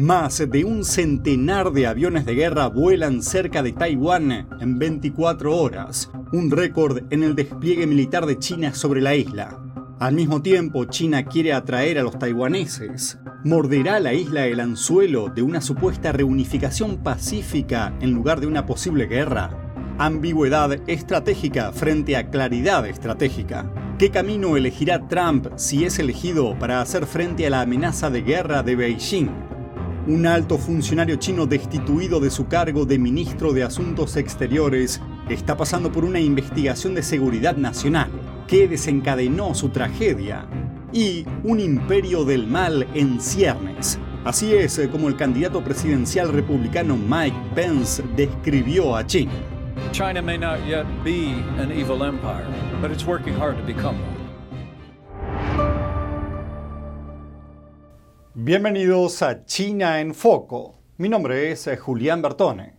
Más 0.00 0.42
de 0.48 0.64
un 0.64 0.82
centenar 0.82 1.72
de 1.72 1.86
aviones 1.86 2.24
de 2.24 2.34
guerra 2.34 2.68
vuelan 2.68 3.22
cerca 3.22 3.62
de 3.62 3.72
Taiwán 3.72 4.48
en 4.58 4.78
24 4.78 5.54
horas, 5.54 6.10
un 6.32 6.50
récord 6.50 7.02
en 7.10 7.22
el 7.22 7.34
despliegue 7.34 7.86
militar 7.86 8.24
de 8.24 8.38
China 8.38 8.72
sobre 8.72 9.02
la 9.02 9.14
isla. 9.14 9.62
Al 9.98 10.14
mismo 10.14 10.40
tiempo, 10.40 10.86
China 10.86 11.26
quiere 11.26 11.52
atraer 11.52 11.98
a 11.98 12.02
los 12.02 12.18
taiwaneses. 12.18 13.18
¿Morderá 13.44 14.00
la 14.00 14.14
isla 14.14 14.46
el 14.46 14.60
anzuelo 14.60 15.28
de 15.28 15.42
una 15.42 15.60
supuesta 15.60 16.12
reunificación 16.12 17.02
pacífica 17.02 17.94
en 18.00 18.12
lugar 18.12 18.40
de 18.40 18.46
una 18.46 18.64
posible 18.64 19.04
guerra? 19.04 19.50
Ambigüedad 19.98 20.80
estratégica 20.88 21.72
frente 21.72 22.16
a 22.16 22.30
claridad 22.30 22.86
estratégica. 22.86 23.70
¿Qué 23.98 24.08
camino 24.10 24.56
elegirá 24.56 25.08
Trump 25.08 25.48
si 25.56 25.84
es 25.84 25.98
elegido 25.98 26.58
para 26.58 26.80
hacer 26.80 27.04
frente 27.04 27.46
a 27.46 27.50
la 27.50 27.60
amenaza 27.60 28.08
de 28.08 28.22
guerra 28.22 28.62
de 28.62 28.76
Beijing? 28.76 29.59
Un 30.06 30.26
alto 30.26 30.56
funcionario 30.56 31.16
chino 31.16 31.44
destituido 31.44 32.20
de 32.20 32.30
su 32.30 32.48
cargo 32.48 32.86
de 32.86 32.98
ministro 32.98 33.52
de 33.52 33.62
Asuntos 33.62 34.16
Exteriores 34.16 34.98
está 35.28 35.58
pasando 35.58 35.92
por 35.92 36.06
una 36.06 36.18
investigación 36.18 36.94
de 36.94 37.02
seguridad 37.02 37.56
nacional 37.56 38.08
que 38.48 38.66
desencadenó 38.66 39.54
su 39.54 39.68
tragedia. 39.68 40.46
Y 40.90 41.26
un 41.44 41.60
imperio 41.60 42.24
del 42.24 42.46
mal 42.46 42.88
en 42.94 43.20
ciernes. 43.20 43.98
Así 44.24 44.54
es 44.54 44.80
como 44.90 45.08
el 45.08 45.16
candidato 45.16 45.62
presidencial 45.62 46.32
republicano 46.32 46.96
Mike 46.96 47.36
Pence 47.54 48.02
describió 48.16 48.96
a 48.96 49.06
China. 49.06 49.32
China 49.92 50.22
may 50.22 50.38
not 50.38 50.58
yet 50.66 50.86
be 51.04 51.34
an 51.58 51.70
evil 51.70 52.02
empire, 52.02 52.46
but 52.80 52.90
it's 52.90 53.06
working 53.06 53.34
hard 53.34 53.56
to 53.58 53.62
become 53.62 53.96
one. 54.00 54.19
Bienvenidos 58.42 59.20
a 59.20 59.44
China 59.44 60.00
en 60.00 60.14
Foco. 60.14 60.78
Mi 60.96 61.10
nombre 61.10 61.52
es 61.52 61.66
eh, 61.66 61.76
Julián 61.76 62.22
Bertone. 62.22 62.72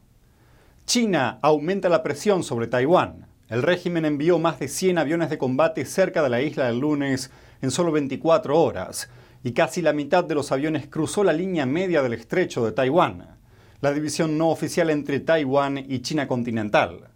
China 0.88 1.38
aumenta 1.44 1.88
la 1.88 2.02
presión 2.02 2.42
sobre 2.42 2.66
Taiwán. 2.66 3.28
El 3.48 3.62
régimen 3.62 4.06
envió 4.06 4.40
más 4.40 4.58
de 4.58 4.68
100 4.68 4.98
aviones 4.98 5.30
de 5.30 5.38
combate 5.38 5.86
cerca 5.86 6.24
de 6.24 6.30
la 6.30 6.42
isla 6.42 6.68
el 6.68 6.80
lunes 6.80 7.30
en 7.62 7.70
solo 7.70 7.92
24 7.92 8.60
horas, 8.60 9.08
y 9.44 9.52
casi 9.52 9.84
la 9.84 9.94
mitad 9.94 10.24
de 10.24 10.34
los 10.34 10.52
aviones 10.52 10.88
cruzó 10.88 11.24
la 11.24 11.32
línea 11.32 11.68
media 11.68 12.02
del 12.02 12.14
estrecho 12.14 12.66
de 12.66 12.72
Taiwán, 12.72 13.38
la 13.82 13.94
división 13.94 14.40
no 14.40 14.50
oficial 14.50 14.90
entre 14.90 15.20
Taiwán 15.20 15.78
y 15.78 16.00
China 16.00 16.28
continental. 16.28 17.12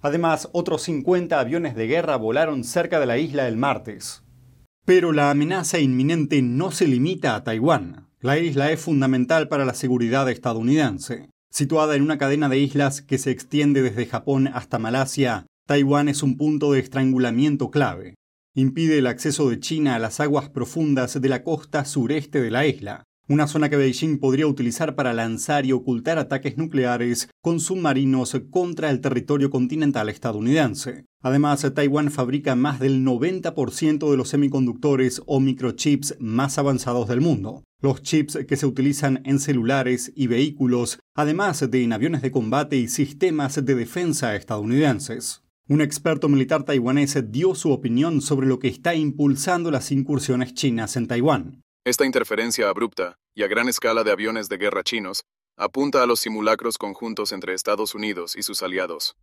Además, 0.00 0.48
otros 0.52 0.80
50 0.84 1.38
aviones 1.38 1.74
de 1.74 1.86
guerra 1.86 2.16
volaron 2.16 2.64
cerca 2.64 2.98
de 2.98 3.04
la 3.04 3.18
isla 3.18 3.46
el 3.46 3.58
martes. 3.58 4.22
Pero 4.84 5.12
la 5.12 5.30
amenaza 5.30 5.78
inminente 5.78 6.42
no 6.42 6.70
se 6.70 6.86
limita 6.86 7.34
a 7.34 7.44
Taiwán. 7.44 8.08
La 8.20 8.38
isla 8.38 8.70
es 8.72 8.80
fundamental 8.80 9.48
para 9.48 9.64
la 9.64 9.74
seguridad 9.74 10.28
estadounidense. 10.28 11.30
Situada 11.50 11.96
en 11.96 12.02
una 12.02 12.18
cadena 12.18 12.48
de 12.48 12.58
islas 12.58 13.02
que 13.02 13.18
se 13.18 13.30
extiende 13.30 13.82
desde 13.82 14.06
Japón 14.06 14.48
hasta 14.48 14.78
Malasia, 14.78 15.46
Taiwán 15.66 16.08
es 16.08 16.22
un 16.22 16.36
punto 16.36 16.72
de 16.72 16.80
estrangulamiento 16.80 17.70
clave. 17.70 18.14
Impide 18.54 18.98
el 18.98 19.06
acceso 19.06 19.48
de 19.48 19.60
China 19.60 19.94
a 19.94 19.98
las 19.98 20.20
aguas 20.20 20.48
profundas 20.48 21.20
de 21.20 21.28
la 21.28 21.44
costa 21.44 21.84
sureste 21.84 22.40
de 22.40 22.50
la 22.50 22.66
isla, 22.66 23.04
una 23.30 23.46
zona 23.46 23.70
que 23.70 23.76
Beijing 23.76 24.18
podría 24.18 24.48
utilizar 24.48 24.96
para 24.96 25.12
lanzar 25.12 25.64
y 25.64 25.70
ocultar 25.70 26.18
ataques 26.18 26.58
nucleares 26.58 27.30
con 27.40 27.60
submarinos 27.60 28.36
contra 28.50 28.90
el 28.90 29.00
territorio 29.00 29.50
continental 29.50 30.08
estadounidense. 30.08 31.04
Además, 31.22 31.64
Taiwán 31.72 32.10
fabrica 32.10 32.56
más 32.56 32.80
del 32.80 33.04
90% 33.04 34.10
de 34.10 34.16
los 34.16 34.30
semiconductores 34.30 35.22
o 35.26 35.38
microchips 35.38 36.16
más 36.18 36.58
avanzados 36.58 37.06
del 37.06 37.20
mundo. 37.20 37.62
Los 37.80 38.02
chips 38.02 38.36
que 38.48 38.56
se 38.56 38.66
utilizan 38.66 39.22
en 39.24 39.38
celulares 39.38 40.12
y 40.16 40.26
vehículos, 40.26 40.98
además 41.14 41.70
de 41.70 41.84
en 41.84 41.92
aviones 41.92 42.22
de 42.22 42.32
combate 42.32 42.78
y 42.78 42.88
sistemas 42.88 43.64
de 43.64 43.76
defensa 43.76 44.34
estadounidenses. 44.34 45.44
Un 45.68 45.82
experto 45.82 46.28
militar 46.28 46.64
taiwanés 46.64 47.16
dio 47.30 47.54
su 47.54 47.70
opinión 47.70 48.22
sobre 48.22 48.48
lo 48.48 48.58
que 48.58 48.66
está 48.66 48.96
impulsando 48.96 49.70
las 49.70 49.92
incursiones 49.92 50.52
chinas 50.54 50.96
en 50.96 51.06
Taiwán. 51.06 51.62
Esta 51.82 52.04
interferencia 52.04 52.68
abrupta 52.68 53.16
y 53.34 53.42
a 53.42 53.46
gran 53.46 53.66
escala 53.66 54.04
de 54.04 54.10
aviones 54.10 54.50
de 54.50 54.58
guerra 54.58 54.82
chinos 54.82 55.22
apunta 55.56 56.02
a 56.02 56.06
los 56.06 56.20
simulacros 56.20 56.76
conjuntos 56.76 57.32
entre 57.32 57.54
Estados 57.54 57.94
Unidos 57.94 58.36
y 58.36 58.42
sus 58.42 58.62
aliados. 58.62 59.16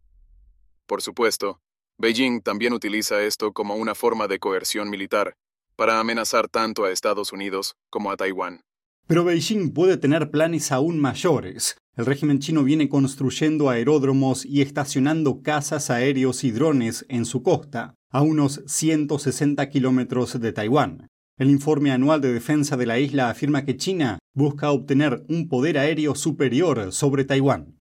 Por 0.88 1.04
supuesto, 1.04 1.60
Beijing 2.00 2.42
también 2.42 2.74
utiliza 2.74 3.22
esto 3.22 3.54
como 3.54 3.76
una 3.76 3.94
forma 3.94 4.28
de 4.28 4.40
coerción 4.40 4.90
militar 4.90 5.36
para 5.76 6.00
amenazar 6.00 6.48
tanto 6.48 6.84
a 6.84 6.92
Estados 6.92 7.32
Unidos 7.32 7.76
como 7.92 8.10
a 8.10 8.18
Taiwán. 8.18 8.62
Pero 9.06 9.24
Beijing 9.24 9.72
puede 9.72 9.98
tener 9.98 10.32
planes 10.32 10.72
aún 10.72 11.00
mayores. 11.00 11.78
El 11.96 12.08
régimen 12.08 12.40
chino 12.40 12.64
viene 12.64 12.90
construyendo 12.90 13.70
aeródromos 13.70 14.46
y 14.46 14.64
estacionando 14.64 15.44
cazas 15.44 15.92
aéreos 15.92 16.44
y 16.44 16.50
drones 16.50 17.06
en 17.08 17.26
su 17.26 17.44
costa, 17.44 17.94
a 18.10 18.24
unos 18.24 18.64
160 18.66 19.70
kilómetros 19.70 20.40
de 20.42 20.52
Taiwán. 20.54 21.08
El 21.40 21.52
informe 21.52 21.92
anual 21.92 22.20
de 22.20 22.34
defensa 22.34 22.78
de 22.78 22.88
la 22.88 22.98
isla 22.98 23.30
afirma 23.30 23.64
que 23.64 23.78
China 23.78 24.18
busca 24.34 24.72
obtener 24.72 25.24
un 25.30 25.48
poder 25.48 25.78
aéreo 25.78 26.16
superior 26.16 26.92
sobre 26.92 27.26
Taiwán. 27.26 27.78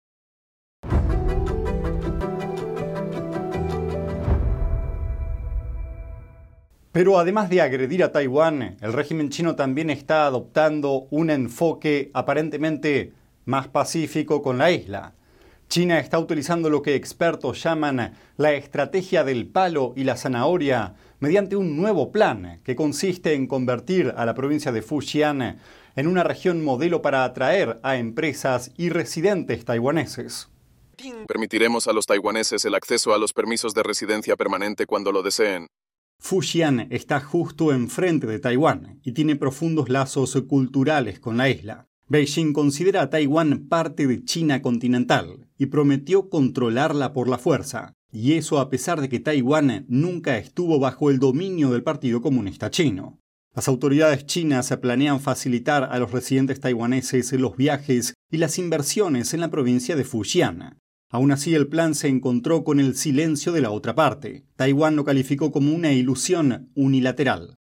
Pero 6.92 7.18
además 7.18 7.48
de 7.48 7.62
agredir 7.62 8.04
a 8.04 8.12
Taiwán, 8.12 8.76
el 8.78 8.92
régimen 8.92 9.30
chino 9.30 9.56
también 9.56 9.88
está 9.88 10.26
adoptando 10.26 11.06
un 11.10 11.30
enfoque 11.30 12.10
aparentemente 12.12 13.14
más 13.46 13.68
pacífico 13.68 14.42
con 14.42 14.58
la 14.58 14.70
isla. 14.70 15.15
China 15.68 15.98
está 15.98 16.18
utilizando 16.18 16.70
lo 16.70 16.82
que 16.82 16.94
expertos 16.94 17.62
llaman 17.62 18.14
la 18.36 18.52
estrategia 18.52 19.24
del 19.24 19.46
palo 19.46 19.92
y 19.96 20.04
la 20.04 20.16
zanahoria 20.16 20.94
mediante 21.18 21.56
un 21.56 21.76
nuevo 21.76 22.12
plan 22.12 22.60
que 22.64 22.76
consiste 22.76 23.34
en 23.34 23.46
convertir 23.46 24.14
a 24.16 24.24
la 24.26 24.34
provincia 24.34 24.72
de 24.72 24.82
Fujian 24.82 25.58
en 25.96 26.06
una 26.06 26.22
región 26.22 26.62
modelo 26.62 27.02
para 27.02 27.24
atraer 27.24 27.80
a 27.82 27.96
empresas 27.96 28.70
y 28.76 28.90
residentes 28.90 29.64
taiwaneses. 29.64 30.48
Permitiremos 31.26 31.88
a 31.88 31.92
los 31.92 32.06
taiwaneses 32.06 32.64
el 32.64 32.74
acceso 32.74 33.12
a 33.12 33.18
los 33.18 33.32
permisos 33.32 33.74
de 33.74 33.82
residencia 33.82 34.36
permanente 34.36 34.86
cuando 34.86 35.12
lo 35.12 35.22
deseen. 35.22 35.66
Fujian 36.18 36.88
está 36.90 37.20
justo 37.20 37.72
enfrente 37.72 38.26
de 38.26 38.38
Taiwán 38.38 39.00
y 39.02 39.12
tiene 39.12 39.36
profundos 39.36 39.90
lazos 39.90 40.40
culturales 40.48 41.20
con 41.20 41.36
la 41.36 41.50
isla. 41.50 41.86
Beijing 42.08 42.52
considera 42.52 43.02
a 43.02 43.10
Taiwán 43.10 43.66
parte 43.68 44.06
de 44.06 44.24
China 44.24 44.62
continental 44.62 45.48
y 45.58 45.66
prometió 45.66 46.28
controlarla 46.28 47.12
por 47.12 47.28
la 47.28 47.36
fuerza, 47.36 47.94
y 48.12 48.34
eso 48.34 48.60
a 48.60 48.70
pesar 48.70 49.00
de 49.00 49.08
que 49.08 49.18
Taiwán 49.18 49.86
nunca 49.88 50.38
estuvo 50.38 50.78
bajo 50.78 51.10
el 51.10 51.18
dominio 51.18 51.70
del 51.70 51.82
Partido 51.82 52.22
Comunista 52.22 52.70
Chino. 52.70 53.18
Las 53.56 53.66
autoridades 53.66 54.24
chinas 54.26 54.72
planean 54.80 55.18
facilitar 55.18 55.84
a 55.84 55.98
los 55.98 56.12
residentes 56.12 56.60
taiwaneses 56.60 57.32
los 57.32 57.56
viajes 57.56 58.14
y 58.30 58.36
las 58.36 58.58
inversiones 58.58 59.34
en 59.34 59.40
la 59.40 59.50
provincia 59.50 59.96
de 59.96 60.04
Fujian. 60.04 60.78
Aún 61.10 61.32
así, 61.32 61.54
el 61.54 61.66
plan 61.66 61.94
se 61.94 62.08
encontró 62.08 62.62
con 62.62 62.78
el 62.78 62.94
silencio 62.96 63.52
de 63.52 63.62
la 63.62 63.70
otra 63.70 63.94
parte. 63.94 64.44
Taiwán 64.56 64.94
lo 64.94 65.04
calificó 65.04 65.50
como 65.50 65.74
una 65.74 65.92
ilusión 65.92 66.70
unilateral. 66.74 67.56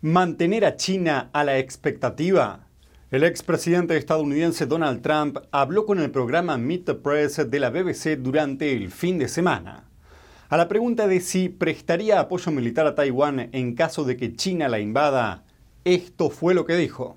Mantener 0.00 0.64
a 0.64 0.76
China 0.76 1.28
a 1.32 1.42
la 1.42 1.58
expectativa. 1.58 2.68
El 3.10 3.24
expresidente 3.24 3.96
estadounidense 3.96 4.66
Donald 4.66 5.02
Trump 5.02 5.38
habló 5.50 5.86
con 5.86 5.98
el 5.98 6.12
programa 6.12 6.56
Meet 6.56 6.84
the 6.84 6.94
Press 6.94 7.50
de 7.50 7.58
la 7.60 7.70
BBC 7.70 8.16
durante 8.16 8.72
el 8.72 8.92
fin 8.92 9.18
de 9.18 9.26
semana. 9.26 9.88
A 10.50 10.56
la 10.56 10.68
pregunta 10.68 11.08
de 11.08 11.18
si 11.18 11.48
prestaría 11.48 12.20
apoyo 12.20 12.52
militar 12.52 12.86
a 12.86 12.94
Taiwán 12.94 13.50
en 13.52 13.74
caso 13.74 14.04
de 14.04 14.16
que 14.16 14.34
China 14.36 14.68
la 14.68 14.78
invada, 14.78 15.44
esto 15.84 16.30
fue 16.30 16.54
lo 16.54 16.64
que 16.64 16.76
dijo. 16.76 17.16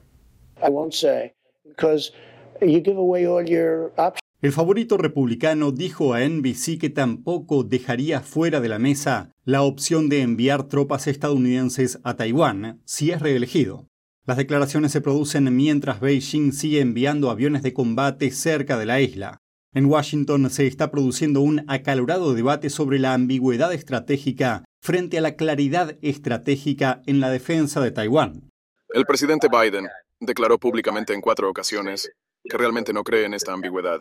El 4.41 4.53
favorito 4.53 4.97
republicano 4.97 5.71
dijo 5.71 6.15
a 6.15 6.27
NBC 6.27 6.79
que 6.79 6.89
tampoco 6.89 7.63
dejaría 7.63 8.21
fuera 8.21 8.59
de 8.59 8.69
la 8.69 8.79
mesa 8.79 9.29
la 9.45 9.61
opción 9.61 10.09
de 10.09 10.21
enviar 10.21 10.63
tropas 10.63 11.05
estadounidenses 11.05 11.99
a 12.03 12.15
Taiwán 12.15 12.81
si 12.83 13.11
es 13.11 13.21
reelegido. 13.21 13.85
Las 14.25 14.37
declaraciones 14.37 14.93
se 14.93 15.01
producen 15.01 15.55
mientras 15.55 15.99
Beijing 15.99 16.53
sigue 16.53 16.79
enviando 16.79 17.29
aviones 17.29 17.61
de 17.61 17.73
combate 17.75 18.31
cerca 18.31 18.79
de 18.79 18.87
la 18.87 18.99
isla. 18.99 19.37
En 19.75 19.85
Washington 19.85 20.49
se 20.49 20.65
está 20.65 20.89
produciendo 20.89 21.41
un 21.41 21.63
acalorado 21.67 22.33
debate 22.33 22.71
sobre 22.71 22.97
la 22.97 23.13
ambigüedad 23.13 23.71
estratégica 23.71 24.65
frente 24.81 25.19
a 25.19 25.21
la 25.21 25.35
claridad 25.35 25.99
estratégica 26.01 27.03
en 27.05 27.19
la 27.19 27.29
defensa 27.29 27.79
de 27.79 27.91
Taiwán. 27.91 28.49
El 28.89 29.05
presidente 29.05 29.49
Biden 29.49 29.87
declaró 30.19 30.57
públicamente 30.57 31.13
en 31.13 31.21
cuatro 31.21 31.47
ocasiones 31.47 32.11
que 32.43 32.57
realmente 32.57 32.91
no 32.91 33.03
cree 33.03 33.25
en 33.25 33.35
esta 33.35 33.53
ambigüedad 33.53 33.99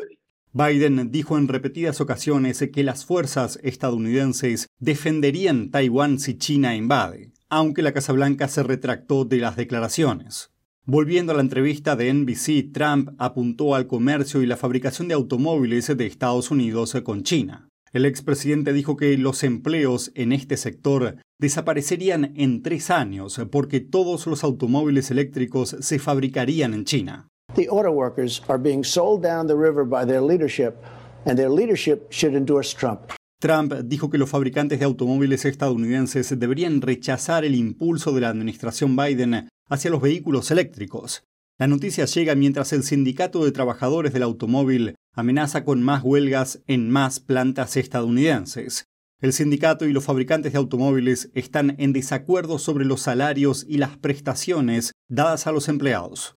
Biden 0.53 1.13
dijo 1.13 1.39
en 1.39 1.47
repetidas 1.47 2.01
ocasiones 2.01 2.65
que 2.73 2.83
las 2.83 3.05
fuerzas 3.05 3.61
estadounidenses 3.63 4.67
defenderían 4.81 5.71
Taiwán 5.71 6.19
si 6.19 6.39
China 6.39 6.75
invade, 6.75 7.31
aunque 7.49 7.83
la 7.83 7.93
Casa 7.93 8.13
Blanca 8.13 8.49
se 8.49 8.65
retractó 8.65 9.25
de 9.25 9.39
las 9.39 9.57
declaraciones. 9.57 10.51
Volviendo 10.87 11.33
a 11.33 11.37
la 11.37 11.43
entrevista 11.43 11.95
de 11.95 12.13
NBC, 12.13 12.73
Trump 12.73 13.11
apuntó 13.19 13.77
al 13.77 13.87
comercio 13.87 14.43
y 14.43 14.47
la 14.47 14.57
fabricación 14.57 15.07
de 15.07 15.15
automóviles 15.15 15.97
de 15.97 16.07
Estados 16.07 16.51
Unidos 16.51 16.97
con 17.05 17.23
China. 17.23 17.69
El 17.93 18.05
expresidente 18.05 18.73
dijo 18.73 18.97
que 18.97 19.17
los 19.19 19.45
empleos 19.45 20.11
en 20.17 20.33
este 20.33 20.57
sector 20.57 21.17
desaparecerían 21.39 22.33
en 22.37 22.63
tres 22.63 22.91
años 22.91 23.41
porque 23.53 23.81
todos 23.81 24.27
los 24.27 24.43
automóviles 24.43 25.13
eléctricos 25.13 25.77
se 25.79 25.99
fabricarían 26.01 26.75
en 26.75 26.85
China. 26.85 27.29
The 27.61 27.69
auto 27.69 27.91
workers 27.91 28.41
are 28.49 28.59
being 28.59 28.83
sold 28.83 29.23
down 29.23 29.47
the 29.47 29.55
river 29.55 29.85
by 29.85 30.07
their 30.07 30.23
leadership, 30.23 30.83
and 31.27 31.37
their 31.37 31.51
leadership 31.51 32.11
should 32.11 32.35
endorse 32.35 32.75
Trump. 32.75 33.13
Trump 33.39 33.75
dijo 33.85 34.09
que 34.09 34.17
los 34.17 34.31
fabricantes 34.31 34.79
de 34.79 34.87
automóviles 34.87 35.45
estadounidenses 35.45 36.39
deberían 36.39 36.81
rechazar 36.81 37.45
el 37.45 37.55
impulso 37.55 38.13
de 38.13 38.23
la 38.23 38.31
administración 38.31 38.97
Biden 38.97 39.51
hacia 39.69 39.91
los 39.91 40.01
vehículos 40.01 40.51
eléctricos. 40.51 41.23
La 41.59 41.67
noticia 41.67 42.07
llega 42.07 42.35
mientras 42.35 42.73
el 42.73 42.83
Sindicato 42.83 43.45
de 43.45 43.53
Trabajadores 43.53 44.15
del 44.15 44.23
Automóvil 44.23 44.95
amenaza 45.15 45.63
con 45.63 45.83
más 45.83 46.03
huelgas 46.03 46.63
en 46.67 46.89
más 46.89 47.21
plantas 47.21 47.77
estadounidenses. 47.77 48.87
El 49.21 49.35
sindicato 49.35 49.85
y 49.85 49.93
los 49.93 50.05
fabricantes 50.05 50.53
de 50.53 50.59
automóviles 50.59 51.31
están 51.35 51.77
en 51.79 51.93
desacuerdo 51.93 52.59
sobre 52.59 52.87
los 52.87 53.03
salarios 53.03 53.67
y 53.69 53.77
las 53.77 53.99
prestaciones 53.99 54.93
dadas 55.11 55.47
a 55.47 55.53
los 55.53 55.69
empleados. 55.69 56.37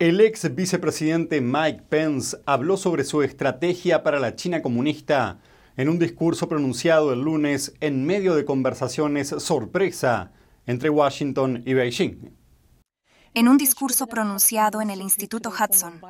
El 0.00 0.18
ex 0.22 0.54
vicepresidente 0.54 1.42
Mike 1.42 1.82
Pence 1.90 2.38
habló 2.46 2.78
sobre 2.78 3.04
su 3.04 3.22
estrategia 3.22 4.02
para 4.02 4.18
la 4.18 4.34
China 4.34 4.62
comunista 4.62 5.40
en 5.76 5.90
un 5.90 5.98
discurso 5.98 6.48
pronunciado 6.48 7.12
el 7.12 7.20
lunes 7.20 7.74
en 7.80 8.06
medio 8.06 8.34
de 8.34 8.46
conversaciones 8.46 9.28
sorpresa 9.28 10.32
entre 10.64 10.88
Washington 10.88 11.62
y 11.66 11.74
Beijing. 11.74 12.34
En 13.34 13.46
un 13.46 13.58
discurso 13.58 14.06
pronunciado 14.06 14.80
en 14.80 14.88
el 14.88 15.02
Instituto 15.02 15.50
Hudson, 15.50 16.00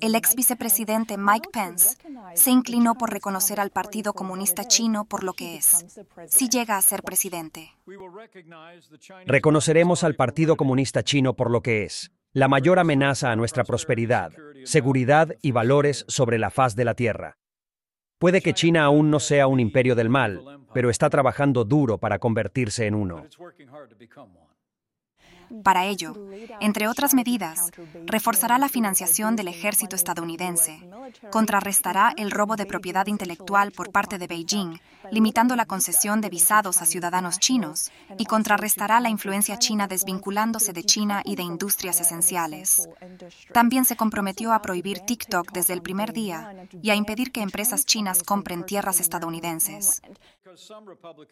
el 0.00 0.14
ex 0.14 0.36
vicepresidente 0.36 1.18
Mike 1.18 1.48
Pence 1.52 1.96
se 2.36 2.52
inclinó 2.52 2.94
por 2.94 3.10
reconocer 3.10 3.58
al 3.58 3.70
Partido 3.70 4.12
Comunista 4.12 4.68
Chino 4.68 5.04
por 5.04 5.24
lo 5.24 5.32
que 5.32 5.56
es, 5.56 5.84
si 6.28 6.48
llega 6.48 6.76
a 6.76 6.82
ser 6.82 7.02
presidente. 7.02 7.72
Reconoceremos 9.26 10.04
al 10.04 10.14
Partido 10.14 10.56
Comunista 10.56 11.02
Chino 11.02 11.34
por 11.34 11.50
lo 11.50 11.60
que 11.60 11.82
es, 11.82 12.12
la 12.34 12.48
mayor 12.48 12.78
amenaza 12.78 13.30
a 13.30 13.36
nuestra 13.36 13.62
prosperidad, 13.62 14.32
seguridad 14.64 15.36
y 15.42 15.52
valores 15.52 16.06
sobre 16.08 16.38
la 16.38 16.50
faz 16.50 16.74
de 16.74 16.86
la 16.86 16.94
Tierra. 16.94 17.36
Puede 18.18 18.40
que 18.40 18.54
China 18.54 18.84
aún 18.84 19.10
no 19.10 19.20
sea 19.20 19.46
un 19.46 19.60
imperio 19.60 19.94
del 19.94 20.08
mal, 20.08 20.40
pero 20.72 20.88
está 20.88 21.10
trabajando 21.10 21.64
duro 21.64 21.98
para 21.98 22.18
convertirse 22.18 22.86
en 22.86 22.94
uno. 22.94 23.26
Para 25.62 25.84
ello, 25.84 26.14
entre 26.60 26.88
otras 26.88 27.14
medidas, 27.14 27.70
reforzará 28.06 28.58
la 28.58 28.68
financiación 28.68 29.36
del 29.36 29.48
ejército 29.48 29.96
estadounidense, 29.96 30.80
contrarrestará 31.30 32.14
el 32.16 32.30
robo 32.30 32.56
de 32.56 32.66
propiedad 32.66 33.06
intelectual 33.06 33.72
por 33.72 33.92
parte 33.92 34.18
de 34.18 34.26
Beijing, 34.26 34.80
limitando 35.10 35.56
la 35.56 35.66
concesión 35.66 36.20
de 36.20 36.30
visados 36.30 36.80
a 36.80 36.86
ciudadanos 36.86 37.38
chinos, 37.38 37.90
y 38.18 38.24
contrarrestará 38.24 39.00
la 39.00 39.10
influencia 39.10 39.58
china 39.58 39.86
desvinculándose 39.88 40.72
de 40.72 40.84
China 40.84 41.22
y 41.24 41.36
de 41.36 41.42
industrias 41.42 42.00
esenciales. 42.00 42.88
También 43.52 43.84
se 43.84 43.96
comprometió 43.96 44.52
a 44.52 44.62
prohibir 44.62 45.00
TikTok 45.00 45.52
desde 45.52 45.74
el 45.74 45.82
primer 45.82 46.12
día 46.12 46.66
y 46.80 46.90
a 46.90 46.94
impedir 46.94 47.32
que 47.32 47.42
empresas 47.42 47.84
chinas 47.84 48.22
compren 48.22 48.64
tierras 48.64 49.00
estadounidenses. 49.00 50.02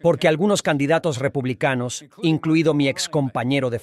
Porque 0.03 0.29
algunos 0.29 0.63
candidatos 0.63 1.19
republicanos, 1.19 2.05
incluido 2.23 2.75
mi 2.75 2.89
ex 2.89 3.09
compañero 3.09 3.71
de 3.71 3.79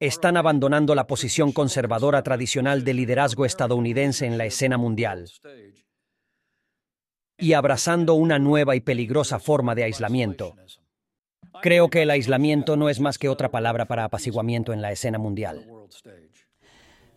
están 0.00 0.36
abandonando 0.36 0.94
la 0.94 1.06
posición 1.06 1.52
conservadora 1.52 2.22
tradicional 2.22 2.84
de 2.84 2.94
liderazgo 2.94 3.44
estadounidense 3.44 4.26
en 4.26 4.38
la 4.38 4.44
escena 4.44 4.76
mundial 4.76 5.30
y 7.38 7.52
abrazando 7.52 8.14
una 8.14 8.38
nueva 8.38 8.76
y 8.76 8.80
peligrosa 8.80 9.38
forma 9.38 9.74
de 9.74 9.84
aislamiento. 9.84 10.54
Creo 11.62 11.88
que 11.88 12.02
el 12.02 12.10
aislamiento 12.10 12.76
no 12.76 12.88
es 12.88 13.00
más 13.00 13.18
que 13.18 13.28
otra 13.28 13.50
palabra 13.50 13.86
para 13.86 14.04
apaciguamiento 14.04 14.72
en 14.72 14.82
la 14.82 14.92
escena 14.92 15.18
mundial. 15.18 15.66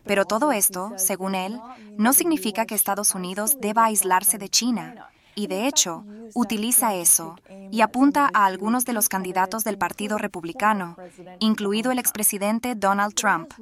Pero 0.04 0.24
todo 0.24 0.52
esto, 0.52 0.92
según 0.96 1.34
él, 1.34 1.60
no 1.96 2.12
significa 2.12 2.64
que 2.64 2.74
Estados 2.74 3.14
Unidos 3.14 3.58
deba 3.60 3.84
aislarse 3.84 4.38
de 4.38 4.48
China 4.48 5.10
y 5.38 5.46
de 5.46 5.68
hecho 5.68 6.04
utiliza 6.34 6.94
eso 6.94 7.36
y 7.70 7.80
apunta 7.82 8.28
a 8.34 8.44
algunos 8.44 8.84
de 8.84 8.92
los 8.92 9.08
candidatos 9.08 9.62
del 9.62 9.78
Partido 9.78 10.18
Republicano, 10.18 10.96
incluido 11.38 11.92
el 11.92 12.00
expresidente 12.00 12.74
Donald 12.74 13.14
Trump. 13.14 13.52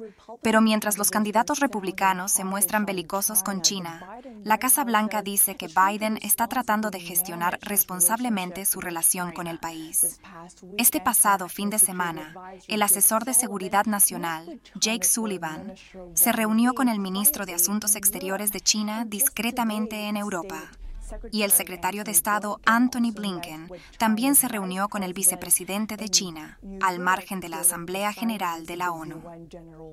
Pero 0.41 0.59
mientras 0.59 0.97
los 0.97 1.11
candidatos 1.11 1.59
republicanos 1.59 2.31
se 2.31 2.43
muestran 2.43 2.85
belicosos 2.85 3.43
con 3.43 3.61
China, 3.61 4.19
la 4.43 4.57
Casa 4.57 4.83
Blanca 4.85 5.21
dice 5.21 5.55
que 5.55 5.67
Biden 5.67 6.17
está 6.23 6.47
tratando 6.47 6.89
de 6.89 6.99
gestionar 6.99 7.59
responsablemente 7.61 8.65
su 8.65 8.81
relación 8.81 9.31
con 9.31 9.45
el 9.45 9.59
país. 9.59 10.19
Este 10.79 10.99
pasado 10.99 11.47
fin 11.47 11.69
de 11.69 11.77
semana, 11.77 12.33
el 12.67 12.81
asesor 12.81 13.23
de 13.23 13.35
Seguridad 13.35 13.85
Nacional, 13.85 14.59
Jake 14.73 15.05
Sullivan, 15.05 15.75
se 16.15 16.31
reunió 16.31 16.73
con 16.73 16.89
el 16.89 16.97
ministro 16.97 17.45
de 17.45 17.53
Asuntos 17.53 17.95
Exteriores 17.95 18.51
de 18.51 18.61
China 18.61 19.05
discretamente 19.05 20.07
en 20.07 20.17
Europa 20.17 20.71
y 21.31 21.43
el 21.43 21.51
secretario 21.51 22.03
de 22.03 22.11
Estado 22.11 22.59
Anthony 22.65 23.11
Blinken 23.13 23.69
también 23.97 24.35
se 24.35 24.47
reunió 24.47 24.89
con 24.89 25.03
el 25.03 25.13
vicepresidente 25.13 25.97
de 25.97 26.09
China, 26.09 26.59
al 26.81 26.99
margen 26.99 27.39
de 27.39 27.49
la 27.49 27.59
Asamblea 27.59 28.13
General 28.13 28.65
de 28.65 28.77
la 28.77 28.91
ONU. 28.91 29.21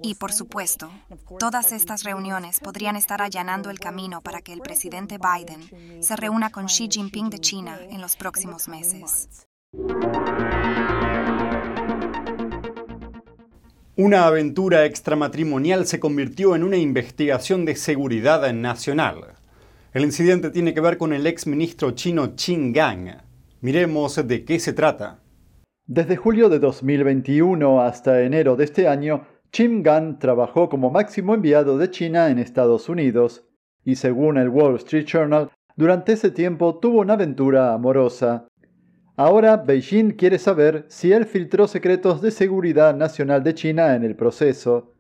Y 0.03 0.15
por 0.17 0.33
supuesto, 0.33 0.91
todas 1.39 1.73
estas 1.73 2.05
reuniones 2.05 2.61
podrían 2.61 2.97
estar 2.97 3.23
allanando 3.23 3.71
el 3.71 3.81
camino 3.81 4.21
para 4.21 4.41
que 4.41 4.53
el 4.53 4.61
presidente 4.61 5.19
Biden 5.19 6.03
se 6.03 6.17
reúna 6.17 6.51
con 6.51 6.67
Xi 6.67 6.89
Jinping 6.91 7.31
de 7.31 7.39
China 7.39 7.79
en 7.91 8.01
los 8.01 8.17
próximos 8.17 8.69
meses. 8.69 9.29
Una 13.97 14.27
aventura 14.27 14.87
extramatrimonial 14.87 15.87
se 15.87 16.01
convirtió 16.01 16.57
en 16.57 16.65
una 16.65 16.77
investigación 16.77 17.65
de 17.65 17.77
seguridad 17.77 18.53
nacional. 18.53 19.37
El 19.95 20.03
incidente 20.03 20.51
tiene 20.51 20.75
que 20.75 20.81
ver 20.81 20.99
con 20.99 21.13
el 21.13 21.25
ex 21.25 21.47
ministro 21.47 21.93
chino 21.93 22.35
Qin 22.35 22.73
Gang. 22.73 23.11
Miremos 23.61 24.27
de 24.27 24.45
qué 24.45 24.59
se 24.59 24.73
trata. 24.73 25.21
Desde 25.87 26.17
julio 26.17 26.49
de 26.49 26.59
2021 26.59 27.81
hasta 27.81 28.23
enero 28.23 28.57
de 28.57 28.65
este 28.65 28.89
año, 28.89 29.25
Qin 29.53 29.85
Gang 29.85 30.19
trabajó 30.19 30.69
como 30.69 30.91
máximo 30.91 31.33
enviado 31.33 31.79
de 31.79 31.93
China 31.93 32.29
en 32.29 32.41
Estados 32.41 32.89
Unidos 32.89 33.47
y 33.85 33.95
según 33.95 34.37
el 34.37 34.49
Wall 34.49 34.75
Street 34.79 35.07
Journal, 35.07 35.53
durante 35.77 36.15
ese 36.15 36.33
tiempo 36.33 36.81
tuvo 36.81 37.03
una 37.03 37.13
aventura 37.13 37.73
amorosa. 37.73 38.49
Ahora 39.17 39.59
Beijing 39.59 40.17
quiere 40.17 40.41
saber 40.41 40.87
si 40.89 41.13
él 41.13 41.25
filtró 41.25 41.69
secretos 41.69 42.21
de 42.21 42.33
seguridad 42.33 42.97
nacional 42.97 43.45
de 43.45 43.55
China 43.55 43.95
en 43.95 44.03
el 44.03 44.17
proceso. 44.17 44.93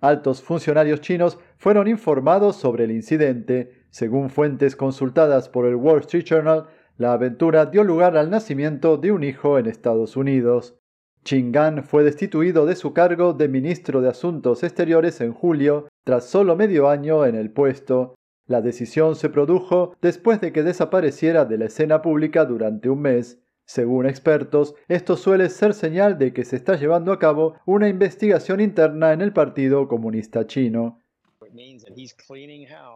Altos 0.00 0.42
funcionarios 0.42 1.00
chinos 1.00 1.38
fueron 1.58 1.86
informados 1.86 2.56
sobre 2.56 2.82
el 2.82 2.90
incidente 2.90 3.81
según 3.92 4.30
fuentes 4.30 4.74
consultadas 4.74 5.50
por 5.50 5.66
el 5.66 5.76
Wall 5.76 6.00
Street 6.00 6.24
Journal, 6.24 6.66
la 6.96 7.12
aventura 7.12 7.66
dio 7.66 7.84
lugar 7.84 8.16
al 8.16 8.30
nacimiento 8.30 8.96
de 8.96 9.12
un 9.12 9.22
hijo 9.22 9.58
en 9.58 9.66
Estados 9.66 10.16
Unidos. 10.16 10.78
Chingan 11.24 11.84
fue 11.84 12.02
destituido 12.02 12.64
de 12.64 12.74
su 12.74 12.94
cargo 12.94 13.34
de 13.34 13.48
ministro 13.48 14.00
de 14.00 14.08
Asuntos 14.08 14.64
Exteriores 14.64 15.20
en 15.20 15.34
julio, 15.34 15.88
tras 16.04 16.24
solo 16.24 16.56
medio 16.56 16.88
año 16.88 17.26
en 17.26 17.34
el 17.34 17.50
puesto. 17.50 18.14
La 18.46 18.62
decisión 18.62 19.14
se 19.14 19.28
produjo 19.28 19.94
después 20.00 20.40
de 20.40 20.52
que 20.52 20.62
desapareciera 20.62 21.44
de 21.44 21.58
la 21.58 21.66
escena 21.66 22.00
pública 22.00 22.46
durante 22.46 22.88
un 22.88 23.02
mes. 23.02 23.42
Según 23.66 24.06
expertos, 24.06 24.74
esto 24.88 25.16
suele 25.16 25.50
ser 25.50 25.74
señal 25.74 26.18
de 26.18 26.32
que 26.32 26.46
se 26.46 26.56
está 26.56 26.76
llevando 26.76 27.12
a 27.12 27.18
cabo 27.18 27.56
una 27.66 27.88
investigación 27.88 28.60
interna 28.60 29.12
en 29.12 29.20
el 29.20 29.34
Partido 29.34 29.86
Comunista 29.86 30.46
Chino. 30.46 31.01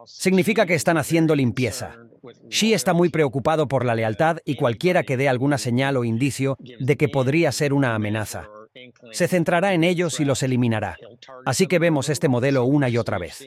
Significa 0.05 0.65
que 0.65 0.73
están 0.73 0.97
haciendo 0.97 1.35
limpieza. 1.35 1.95
Xi 2.49 2.73
está 2.73 2.93
muy 2.93 3.09
preocupado 3.09 3.67
por 3.67 3.85
la 3.85 3.95
lealtad 3.95 4.37
y 4.45 4.55
cualquiera 4.55 5.03
que 5.03 5.17
dé 5.17 5.29
alguna 5.29 5.57
señal 5.57 5.97
o 5.97 6.03
indicio 6.03 6.57
de 6.79 6.97
que 6.97 7.09
podría 7.09 7.51
ser 7.51 7.73
una 7.73 7.95
amenaza. 7.95 8.49
Se 9.11 9.27
centrará 9.27 9.73
en 9.73 9.83
ellos 9.83 10.19
y 10.19 10.25
los 10.25 10.43
eliminará. 10.43 10.97
Así 11.45 11.67
que 11.67 11.79
vemos 11.79 12.09
este 12.09 12.27
modelo 12.27 12.65
una 12.65 12.89
y 12.89 12.97
otra 12.97 13.17
vez. 13.17 13.43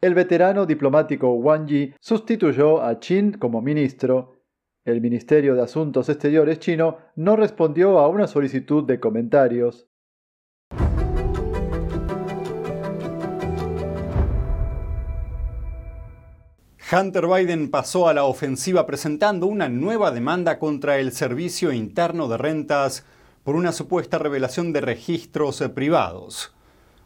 El 0.00 0.14
veterano 0.14 0.64
diplomático 0.64 1.32
Wang 1.34 1.66
Yi 1.66 1.94
sustituyó 2.00 2.82
a 2.82 2.98
Qin 2.98 3.32
como 3.32 3.60
ministro. 3.60 4.36
El 4.82 5.02
Ministerio 5.02 5.54
de 5.54 5.62
Asuntos 5.62 6.08
Exteriores 6.08 6.58
chino 6.58 6.96
no 7.16 7.36
respondió 7.36 7.98
a 7.98 8.08
una 8.08 8.26
solicitud 8.26 8.84
de 8.84 8.98
comentarios. 8.98 9.89
Hunter 16.92 17.28
Biden 17.28 17.70
pasó 17.70 18.08
a 18.08 18.14
la 18.14 18.24
ofensiva 18.24 18.84
presentando 18.84 19.46
una 19.46 19.68
nueva 19.68 20.10
demanda 20.10 20.58
contra 20.58 20.98
el 20.98 21.12
Servicio 21.12 21.72
Interno 21.72 22.26
de 22.26 22.36
Rentas 22.36 23.04
por 23.44 23.54
una 23.54 23.70
supuesta 23.70 24.18
revelación 24.18 24.72
de 24.72 24.80
registros 24.80 25.62
privados. 25.72 26.52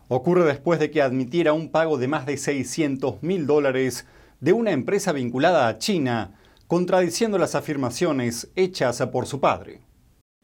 Ocurre 0.08 0.44
después 0.44 0.80
de 0.80 0.90
que 0.90 1.02
admitiera 1.02 1.52
un 1.52 1.68
pago 1.68 1.98
de 1.98 2.08
más 2.08 2.24
de 2.24 2.38
600 2.38 3.22
mil 3.22 3.46
dólares 3.46 4.06
de 4.40 4.54
una 4.54 4.70
empresa 4.70 5.12
vinculada 5.12 5.68
a 5.68 5.76
China, 5.76 6.32
contradiciendo 6.66 7.36
las 7.36 7.54
afirmaciones 7.54 8.48
hechas 8.56 9.02
por 9.12 9.26
su 9.26 9.38
padre. 9.38 9.82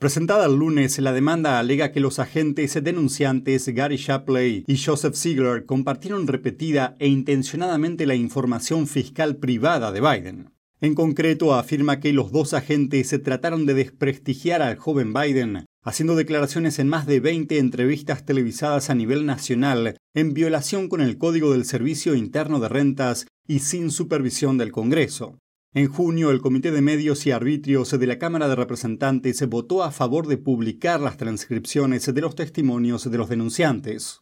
Presentada 0.00 0.46
el 0.46 0.54
lunes, 0.54 0.98
la 0.98 1.12
demanda 1.12 1.58
alega 1.58 1.92
que 1.92 2.00
los 2.00 2.18
agentes 2.20 2.82
denunciantes 2.82 3.68
Gary 3.68 3.98
Shapley 3.98 4.64
y 4.66 4.78
Joseph 4.78 5.14
Ziegler 5.14 5.66
compartieron 5.66 6.26
repetida 6.26 6.96
e 6.98 7.06
intencionadamente 7.06 8.06
la 8.06 8.14
información 8.14 8.86
fiscal 8.86 9.36
privada 9.36 9.92
de 9.92 10.00
Biden. 10.00 10.54
En 10.80 10.94
concreto, 10.94 11.52
afirma 11.52 12.00
que 12.00 12.14
los 12.14 12.32
dos 12.32 12.54
agentes 12.54 13.08
se 13.08 13.18
trataron 13.18 13.66
de 13.66 13.74
desprestigiar 13.74 14.62
al 14.62 14.78
joven 14.78 15.12
Biden, 15.12 15.66
haciendo 15.84 16.16
declaraciones 16.16 16.78
en 16.78 16.88
más 16.88 17.04
de 17.04 17.20
20 17.20 17.58
entrevistas 17.58 18.24
televisadas 18.24 18.88
a 18.88 18.94
nivel 18.94 19.26
nacional, 19.26 19.98
en 20.14 20.32
violación 20.32 20.88
con 20.88 21.02
el 21.02 21.18
Código 21.18 21.52
del 21.52 21.66
Servicio 21.66 22.14
Interno 22.14 22.58
de 22.58 22.70
Rentas 22.70 23.26
y 23.46 23.58
sin 23.58 23.90
supervisión 23.90 24.56
del 24.56 24.72
Congreso. 24.72 25.36
En 25.72 25.86
junio, 25.86 26.32
el 26.32 26.40
Comité 26.40 26.72
de 26.72 26.82
Medios 26.82 27.24
y 27.26 27.30
Arbitrios 27.30 27.96
de 27.96 28.06
la 28.08 28.18
Cámara 28.18 28.48
de 28.48 28.56
Representantes 28.56 29.48
votó 29.48 29.84
a 29.84 29.92
favor 29.92 30.26
de 30.26 30.36
publicar 30.36 31.00
las 31.00 31.16
transcripciones 31.16 32.12
de 32.12 32.20
los 32.20 32.34
testimonios 32.34 33.08
de 33.08 33.16
los 33.16 33.28
denunciantes. 33.28 34.20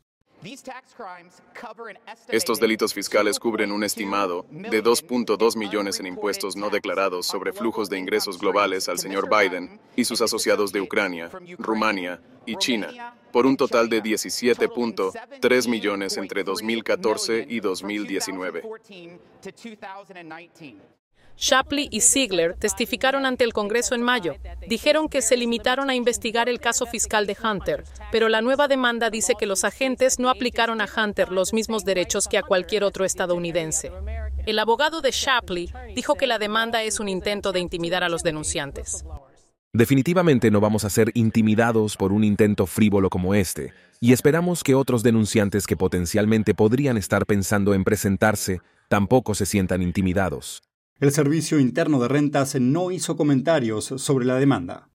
Estos 2.28 2.61
delitos 2.61 2.93
fiscales 2.93 3.40
cubren 3.40 3.73
un 3.73 3.83
estimado 3.83 4.47
de 4.50 4.85
2.2 4.85 5.57
millones 5.57 6.00
en 6.00 6.07
impuestos 6.07 6.55
no 6.55 6.69
declarados 6.69 7.26
sobre 7.26 7.55
flujos 7.55 7.88
de 7.88 7.99
ingresos 7.99 8.38
globales 8.38 8.90
al 8.90 8.99
señor 8.99 9.31
Biden 9.31 9.81
y 9.97 10.05
sus 10.05 10.21
asociados 10.21 10.71
de 10.71 10.83
Ucrania, 10.83 11.31
Rumania 11.57 12.21
y 12.45 12.57
China, 12.57 13.17
por 13.33 13.47
un 13.47 13.57
total 13.57 13.88
de 13.88 14.02
17.3 14.02 15.69
millones 15.69 16.19
entre 16.19 16.45
2014 16.45 17.47
y 17.49 17.61
2019. 17.61 18.62
Shapley 21.40 21.88
y 21.92 22.00
Ziegler 22.00 22.54
testificaron 22.54 23.25
ante 23.25 23.45
el 23.45 23.52
Congreso 23.52 23.95
en 23.95 24.02
mayo. 24.02 24.35
Dijeron 24.66 25.09
que 25.09 25.23
se 25.23 25.37
limitaron 25.37 25.88
a 25.88 25.95
investigar 25.95 26.49
el 26.49 26.59
caso 26.59 26.85
fiscal 26.85 27.26
de 27.26 27.37
Hunter, 27.40 27.85
pero 28.11 28.28
la 28.28 28.42
nueva 28.42 28.66
demanda 28.66 29.09
dice 29.09 29.35
que 29.38 29.47
los 29.47 29.62
agentes 29.62 30.18
no 30.18 30.30
aplicaron 30.30 30.80
a 30.80 30.88
Hunter 30.88 31.30
los 31.30 31.52
mismos 31.52 31.85
derechos 31.85 32.26
que 32.26 32.38
a 32.38 32.42
cualquier 32.42 32.83
otro 32.83 33.04
estadounidense. 33.04 33.92
El 34.47 34.59
abogado 34.59 35.00
de 35.00 35.12
Shapley 35.12 35.73
dijo 35.95 36.16
que 36.16 36.26
la 36.26 36.40
demanda 36.40 36.83
es 36.83 36.99
un 36.99 37.09
intento 37.09 37.52
de 37.52 37.61
intimidar 37.61 38.02
a 38.02 38.09
los 38.09 38.25
denunciantes. 38.25 39.04
Definitivamente 39.73 40.50
no 40.50 40.61
vamos 40.61 40.85
a 40.85 40.90
ser 40.90 41.12
intimidados 41.14 41.97
por 41.97 42.12
un 42.12 42.25
intento 42.25 42.66
frívolo 42.66 43.11
como 43.11 43.35
este, 43.35 43.73
y 44.00 44.12
esperamos 44.12 44.64
que 44.64 44.75
otros 44.75 45.04
denunciantes 45.04 45.68
que 45.68 45.76
potencialmente 45.76 46.54
podrían 46.54 46.97
estar 46.97 47.26
pensando 47.26 47.75
en 47.75 47.85
presentarse 47.85 48.61
tampoco 48.88 49.35
se 49.37 49.47
sientan 49.47 49.83
intimidados. 49.83 50.62
El 51.00 51.12
Servicio 51.12 51.61
Interno 51.61 52.00
de 52.00 52.09
Rentas 52.09 52.57
no 52.57 52.90
hizo 52.90 53.17
comentarios 53.17 53.85
sobre 53.85 54.26
la 54.26 54.35
demanda. 54.35 54.88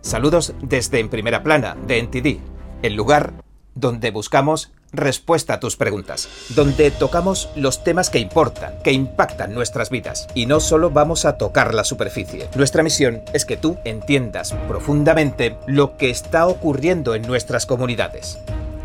Saludos 0.00 0.54
desde 0.62 1.00
En 1.00 1.08
Primera 1.08 1.42
Plana, 1.42 1.76
de 1.88 2.00
NTD, 2.00 2.38
el 2.82 2.94
lugar 2.94 3.32
donde 3.74 4.12
buscamos 4.12 4.70
respuesta 4.92 5.54
a 5.54 5.60
tus 5.60 5.74
preguntas, 5.74 6.28
donde 6.54 6.92
tocamos 6.92 7.50
los 7.56 7.82
temas 7.82 8.10
que 8.10 8.20
importan, 8.20 8.74
que 8.84 8.92
impactan 8.92 9.52
nuestras 9.52 9.90
vidas, 9.90 10.28
y 10.32 10.46
no 10.46 10.60
solo 10.60 10.90
vamos 10.90 11.24
a 11.24 11.38
tocar 11.38 11.74
la 11.74 11.82
superficie. 11.82 12.48
Nuestra 12.54 12.84
misión 12.84 13.22
es 13.34 13.44
que 13.44 13.56
tú 13.56 13.76
entiendas 13.84 14.52
profundamente 14.68 15.56
lo 15.66 15.96
que 15.96 16.10
está 16.10 16.46
ocurriendo 16.46 17.16
en 17.16 17.22
nuestras 17.22 17.66
comunidades. 17.66 18.38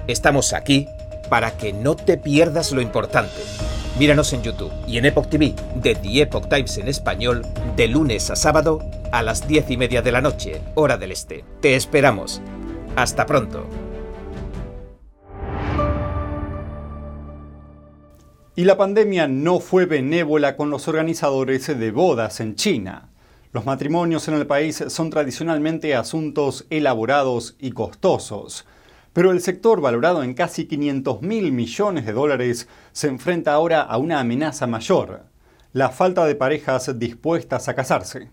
Estamos 0.08 0.54
aquí 0.54 0.88
para 1.32 1.56
que 1.56 1.72
no 1.72 1.96
te 1.96 2.18
pierdas 2.18 2.74
lo 2.74 2.82
importante. 2.82 3.42
Míranos 3.98 4.34
en 4.34 4.44
YouTube 4.44 4.74
y 4.86 4.98
en 4.98 5.06
Epoch 5.06 5.30
TV 5.30 5.56
de 5.76 5.96
The 5.96 6.24
Epoch 6.24 6.50
Times 6.50 6.78
en 6.78 6.90
español 6.90 7.44
de 7.78 7.88
lunes 7.88 8.30
a 8.30 8.36
sábado 8.36 8.82
a 9.14 9.24
las 9.24 9.48
diez 9.48 9.72
y 9.72 9.78
media 9.78 10.02
de 10.02 10.12
la 10.12 10.20
noche, 10.20 10.62
hora 10.76 10.98
del 10.98 11.14
este. 11.14 11.46
Te 11.62 11.78
esperamos. 11.78 12.42
Hasta 12.98 13.26
pronto. 13.26 13.66
Y 18.58 18.66
la 18.66 18.76
pandemia 18.76 19.30
no 19.30 19.62
fue 19.62 19.86
benévola 19.86 20.58
con 20.58 20.70
los 20.70 20.90
organizadores 20.90 21.66
de 21.80 21.92
bodas 21.92 22.42
en 22.42 22.56
China. 22.56 23.08
Los 23.54 23.66
matrimonios 23.66 24.28
en 24.28 24.34
el 24.34 24.48
país 24.48 24.84
son 24.90 25.10
tradicionalmente 25.10 25.96
asuntos 25.96 26.66
elaborados 26.70 27.56
y 27.58 27.72
costosos. 27.72 28.66
Pero 29.14 29.32
el 29.32 29.42
sector, 29.42 29.82
valorado 29.82 30.24
en 30.24 30.34
casi 30.34 30.66
500 30.66 31.22
mil 31.22 31.52
millones 31.52 32.06
de 32.06 32.14
dólares, 32.14 32.70
se 32.94 33.08
enfrenta 33.08 33.54
ahora 33.54 33.82
a 33.82 33.98
una 33.98 34.20
amenaza 34.20 34.68
mayor, 34.68 35.26
la 35.74 35.90
falta 35.90 36.26
de 36.26 36.36
parejas 36.36 36.98
dispuestas 36.98 37.68
a 37.68 37.76
casarse. 37.76 38.32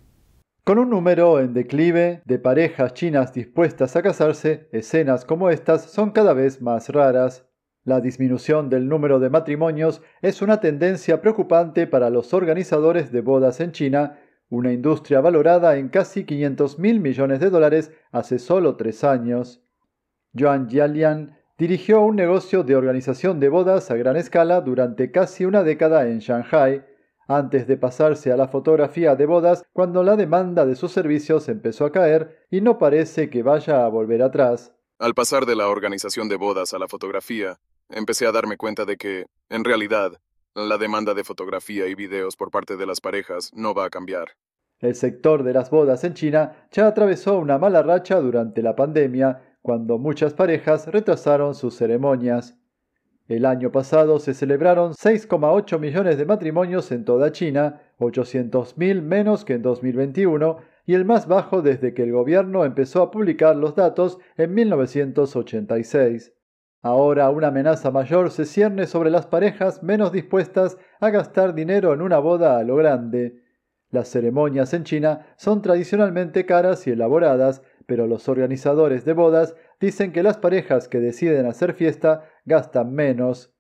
Con 0.62 0.78
un 0.78 0.90
número 0.90 1.40
en 1.40 1.54
declive 1.54 2.23
de 2.26 2.38
parejas 2.38 2.94
chinas 2.94 3.32
dispuestas 3.32 3.97
a 3.97 4.02
casarse, 4.02 4.68
escenas 4.70 5.25
como 5.25 5.50
estas 5.50 5.90
son 5.90 6.11
cada 6.11 6.32
vez 6.32 6.61
más 6.61 6.90
raras. 6.90 7.47
La 7.85 8.00
disminución 8.00 8.68
del 8.68 8.87
número 8.87 9.18
de 9.18 9.30
matrimonios 9.30 10.02
es 10.20 10.42
una 10.42 10.61
tendencia 10.61 11.23
preocupante 11.23 11.87
para 11.87 12.11
los 12.11 12.35
organizadores 12.35 13.11
de 13.11 13.23
bodas 13.23 13.61
en 13.61 13.73
China, 13.73 14.18
una 14.50 14.73
industria 14.73 15.20
valorada 15.20 15.76
en 15.76 15.88
casi 15.88 16.25
500 16.25 16.78
mil 16.78 17.00
millones 17.00 17.40
de 17.40 17.50
dólares 17.50 17.90
hace 18.12 18.38
solo 18.38 18.76
tres 18.76 19.04
años. 19.04 19.64
Joan 20.37 20.68
Jialian 20.68 21.37
dirigió 21.58 22.02
un 22.02 22.16
negocio 22.16 22.62
de 22.62 22.76
organización 22.76 23.40
de 23.40 23.49
bodas 23.49 23.90
a 23.90 23.97
gran 23.97 24.16
escala 24.16 24.61
durante 24.61 25.11
casi 25.11 25.44
una 25.44 25.62
década 25.62 26.08
en 26.08 26.20
Shanghai, 26.20 26.85
antes 27.26 27.66
de 27.66 27.76
pasarse 27.76 28.32
a 28.32 28.37
la 28.37 28.49
fotografía 28.49 29.14
de 29.16 29.26
bodas 29.26 29.64
cuando 29.73 30.02
la 30.02 30.16
demanda 30.16 30.64
de 30.64 30.76
sus 30.76 30.92
servicios 30.92 31.49
empezó 31.49 31.85
a 31.85 31.92
caer 31.92 32.47
y 32.50 32.61
no 32.61 32.78
parece 32.78 33.28
que 33.28 33.42
vaya 33.42 33.85
a 33.85 33.88
volver 33.88 34.23
atrás. 34.23 34.73
Al 34.99 35.14
pasar 35.14 35.44
de 35.47 35.54
la 35.54 35.68
organización 35.68 36.28
de 36.28 36.37
bodas 36.37 36.73
a 36.75 36.78
la 36.78 36.88
fotografía, 36.88 37.58
empecé 37.90 38.26
a 38.26 38.32
darme 38.32 38.56
cuenta 38.56 38.85
de 38.85 38.97
que, 38.97 39.26
en 39.50 39.64
realidad, 39.64 40.12
la 40.54 40.78
demanda 40.78 41.14
de 41.14 41.25
fotografía 41.25 41.87
y 41.87 41.94
videos 41.94 42.37
por 42.37 42.50
parte 42.50 42.76
de 42.76 42.87
las 42.87 43.00
parejas 43.00 43.52
no 43.54 43.75
va 43.75 43.85
a 43.85 43.90
cambiar. 43.90 44.28
El 44.80 44.94
sector 44.94 45.42
de 45.42 45.52
las 45.52 45.70
bodas 45.70 46.04
en 46.04 46.14
China 46.14 46.68
ya 46.70 46.87
atravesó 46.87 47.38
una 47.38 47.58
mala 47.58 47.82
racha 47.82 48.20
durante 48.20 48.62
la 48.62 48.76
pandemia 48.76 49.48
cuando 49.62 49.98
muchas 49.98 50.34
parejas 50.34 50.86
retrasaron 50.86 51.54
sus 51.54 51.76
ceremonias. 51.76 52.58
El 53.28 53.44
año 53.44 53.70
pasado 53.70 54.18
se 54.18 54.32
celebraron 54.32 54.92
6,8 54.92 55.78
millones 55.78 56.16
de 56.16 56.24
matrimonios 56.24 56.90
en 56.92 57.04
toda 57.04 57.30
China, 57.30 57.82
800.000 57.98 59.02
menos 59.02 59.44
que 59.44 59.54
en 59.54 59.62
2021 59.62 60.56
y 60.86 60.94
el 60.94 61.04
más 61.04 61.28
bajo 61.28 61.60
desde 61.60 61.92
que 61.92 62.04
el 62.04 62.12
gobierno 62.12 62.64
empezó 62.64 63.02
a 63.02 63.10
publicar 63.10 63.54
los 63.54 63.74
datos 63.74 64.18
en 64.38 64.54
1986. 64.54 66.32
Ahora 66.80 67.28
una 67.28 67.48
amenaza 67.48 67.90
mayor 67.90 68.30
se 68.30 68.46
cierne 68.46 68.86
sobre 68.86 69.10
las 69.10 69.26
parejas 69.26 69.82
menos 69.82 70.12
dispuestas 70.12 70.78
a 71.00 71.10
gastar 71.10 71.54
dinero 71.54 71.92
en 71.92 72.00
una 72.00 72.18
boda 72.18 72.58
a 72.58 72.62
lo 72.62 72.76
grande. 72.76 73.42
Las 73.90 74.08
ceremonias 74.08 74.72
en 74.72 74.84
China 74.84 75.26
son 75.36 75.60
tradicionalmente 75.60 76.46
caras 76.46 76.86
y 76.86 76.92
elaboradas, 76.92 77.62
pero 77.88 78.07
los 78.07 78.28
organizadores 78.28 79.07
de 79.07 79.14
bodas 79.14 79.57
dicen 79.80 80.12
que 80.12 80.23
las 80.23 80.37
parejas 80.37 80.88
que 80.88 80.99
deciden 80.99 81.47
hacer 81.47 81.73
fiesta 81.73 82.30
gastan 82.45 82.92
menos. 82.92 83.54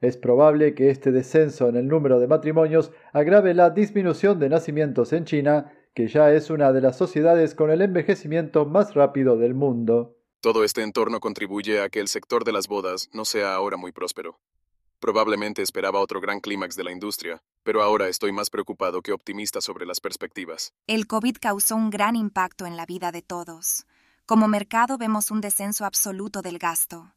Es 0.00 0.16
probable 0.16 0.76
que 0.76 0.90
este 0.90 1.10
descenso 1.10 1.68
en 1.68 1.74
el 1.74 1.88
número 1.88 2.20
de 2.20 2.28
matrimonios 2.28 2.92
agrave 3.12 3.52
la 3.52 3.70
disminución 3.70 4.38
de 4.38 4.48
nacimientos 4.48 5.12
en 5.12 5.24
China, 5.24 5.72
que 5.92 6.06
ya 6.06 6.32
es 6.32 6.50
una 6.50 6.72
de 6.72 6.82
las 6.82 6.96
sociedades 6.96 7.56
con 7.56 7.72
el 7.72 7.82
envejecimiento 7.82 8.64
más 8.64 8.94
rápido 8.94 9.36
del 9.36 9.54
mundo. 9.54 10.18
Todo 10.40 10.62
este 10.62 10.84
entorno 10.84 11.18
contribuye 11.18 11.80
a 11.80 11.88
que 11.88 11.98
el 11.98 12.06
sector 12.06 12.44
de 12.44 12.52
las 12.52 12.68
bodas 12.68 13.10
no 13.12 13.24
sea 13.24 13.54
ahora 13.54 13.76
muy 13.76 13.90
próspero. 13.90 14.38
Probablemente 15.00 15.62
esperaba 15.62 15.98
otro 15.98 16.20
gran 16.20 16.38
clímax 16.38 16.76
de 16.76 16.84
la 16.84 16.92
industria, 16.92 17.42
pero 17.64 17.82
ahora 17.82 18.08
estoy 18.08 18.30
más 18.30 18.50
preocupado 18.50 19.02
que 19.02 19.12
optimista 19.12 19.60
sobre 19.60 19.86
las 19.86 19.98
perspectivas. 19.98 20.72
El 20.86 21.08
COVID 21.08 21.38
causó 21.40 21.74
un 21.74 21.90
gran 21.90 22.14
impacto 22.14 22.66
en 22.66 22.76
la 22.76 22.86
vida 22.86 23.10
de 23.10 23.22
todos. 23.22 23.86
Como 24.26 24.46
mercado 24.46 24.96
vemos 24.96 25.30
un 25.32 25.40
descenso 25.40 25.84
absoluto 25.84 26.40
del 26.40 26.58
gasto. 26.58 27.12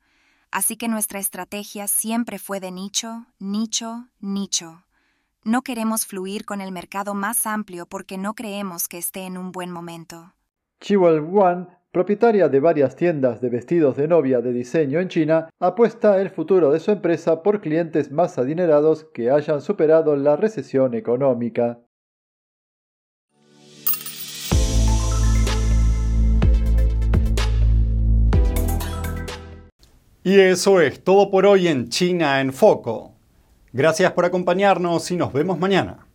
Así 0.49 0.77
que 0.77 0.87
nuestra 0.87 1.19
estrategia 1.19 1.87
siempre 1.87 2.39
fue 2.39 2.59
de 2.59 2.71
nicho, 2.71 3.27
nicho, 3.37 4.07
nicho. 4.19 4.83
No 5.43 5.61
queremos 5.61 6.05
fluir 6.05 6.45
con 6.45 6.61
el 6.61 6.71
mercado 6.71 7.13
más 7.13 7.45
amplio 7.45 7.85
porque 7.85 8.17
no 8.17 8.33
creemos 8.33 8.87
que 8.87 8.97
esté 8.97 9.21
en 9.21 9.37
un 9.37 9.51
buen 9.51 9.71
momento. 9.71 10.33
Propietaria 11.91 12.49
de 12.49 12.59
varias 12.59 12.95
tiendas 12.95 13.41
de 13.41 13.49
vestidos 13.49 13.97
de 13.97 14.07
novia 14.07 14.41
de 14.41 14.53
diseño 14.53 14.99
en 14.99 15.07
China, 15.07 15.49
apuesta 15.59 16.21
el 16.21 16.29
futuro 16.29 16.71
de 16.71 16.79
su 16.79 16.91
empresa 16.91 17.43
por 17.43 17.61
clientes 17.61 18.11
más 18.11 18.37
adinerados 18.37 19.05
que 19.13 19.31
hayan 19.31 19.61
superado 19.61 20.15
la 20.15 20.35
recesión 20.35 20.93
económica. 20.93 21.79
Y 30.23 30.39
eso 30.41 30.81
es 30.81 31.03
todo 31.03 31.31
por 31.31 31.45
hoy 31.45 31.69
en 31.69 31.87
China 31.87 32.41
en 32.41 32.51
Foco. 32.51 33.13
Gracias 33.71 34.11
por 34.11 34.25
acompañarnos 34.25 35.09
y 35.11 35.15
nos 35.15 35.31
vemos 35.31 35.57
mañana. 35.57 36.06